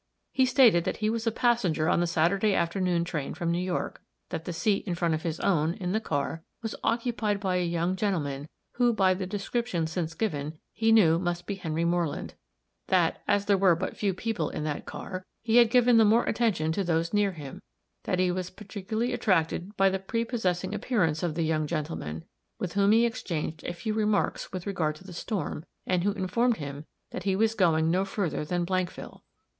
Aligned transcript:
He 0.31 0.47
stated 0.47 0.83
that 0.85 0.97
he 0.97 1.11
was 1.11 1.27
a 1.27 1.31
passenger 1.31 1.87
on 1.87 1.99
the 1.99 2.07
Saturday 2.07 2.55
afternoon 2.55 3.03
train 3.03 3.35
from 3.35 3.51
New 3.51 3.61
York; 3.61 4.01
that 4.29 4.45
the 4.45 4.51
seat 4.51 4.87
in 4.87 4.95
front 4.95 5.13
of 5.13 5.21
his 5.21 5.39
own, 5.41 5.75
in 5.75 5.91
the 5.91 5.99
car, 5.99 6.43
was 6.63 6.73
occupied 6.83 7.39
by 7.39 7.57
a 7.57 7.63
young 7.63 7.95
gentleman, 7.95 8.47
who, 8.77 8.93
by 8.93 9.13
the 9.13 9.27
description 9.27 9.85
since 9.85 10.15
given, 10.15 10.57
he 10.73 10.91
knew 10.91 11.19
must 11.19 11.45
be 11.45 11.53
Henry 11.53 11.85
Moreland; 11.85 12.33
that, 12.87 13.21
as 13.27 13.45
there 13.45 13.59
were 13.59 13.75
but 13.75 13.95
few 13.95 14.11
people 14.11 14.49
in 14.49 14.63
that 14.63 14.87
car, 14.87 15.23
he 15.43 15.57
had 15.57 15.69
given 15.69 15.97
the 15.97 16.03
more 16.03 16.23
attention 16.23 16.71
to 16.71 16.83
those 16.83 17.13
near 17.13 17.33
him; 17.33 17.61
that 18.05 18.17
he 18.17 18.31
was 18.31 18.49
particularly 18.49 19.13
attracted 19.13 19.77
by 19.77 19.87
the 19.87 19.99
prepossessing 19.99 20.73
appearance 20.73 21.21
of 21.21 21.35
the 21.35 21.43
young 21.43 21.67
gentleman, 21.67 22.25
with 22.57 22.73
whom 22.73 22.91
he 22.91 23.05
exchanged 23.05 23.63
a 23.65 23.71
few 23.71 23.93
remarks 23.93 24.51
with 24.51 24.65
regard 24.65 24.95
to 24.95 25.03
the 25.03 25.13
storm, 25.13 25.63
and 25.85 26.03
who 26.03 26.13
informed 26.13 26.57
him 26.57 26.85
that 27.11 27.21
he 27.21 27.35
was 27.35 27.53
going 27.53 27.91
no 27.91 28.03
further 28.03 28.43
than 28.43 28.65
Blankville. 28.65 29.21